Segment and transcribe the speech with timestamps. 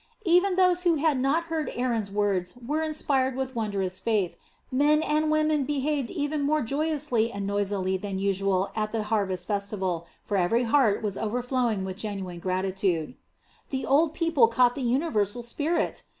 [0.25, 4.35] Even those who had not heard Aaron's words were inspired with wondrous faith;
[4.71, 10.07] men and women behaved even more joyously and noisily than usual at the harvest festival,
[10.23, 13.13] for every heart was overflowing with genuine gratitude.
[13.69, 16.01] "The old people caught the universal spirit!